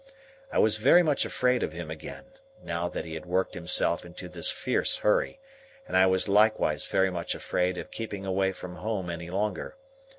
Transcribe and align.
I 0.51 0.57
was 0.57 0.77
very 0.77 1.03
much 1.03 1.25
afraid 1.25 1.61
of 1.61 1.73
him 1.73 1.91
again, 1.91 2.25
now 2.63 2.89
that 2.89 3.05
he 3.05 3.13
had 3.13 3.27
worked 3.27 3.53
himself 3.53 4.03
into 4.03 4.27
this 4.27 4.49
fierce 4.51 4.97
hurry, 4.97 5.39
and 5.87 5.95
I 5.95 6.07
was 6.07 6.27
likewise 6.27 6.85
very 6.85 7.11
much 7.11 7.35
afraid 7.35 7.77
of 7.77 7.91
keeping 7.91 8.25
away 8.25 8.51
from 8.51 8.77
home 8.77 9.11
any 9.11 9.29
longer. 9.29 9.75